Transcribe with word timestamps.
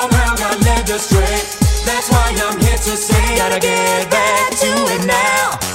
Somehow 0.00 0.36
got 0.36 0.60
led 0.60 0.88
astray. 0.90 1.42
That's 1.84 2.08
why 2.08 2.32
I'm 2.46 2.60
here 2.60 2.76
to 2.76 2.96
say, 2.96 3.36
gotta 3.36 3.58
get 3.58 4.08
back 4.08 4.50
to 4.50 4.68
it 4.94 5.04
now. 5.04 5.67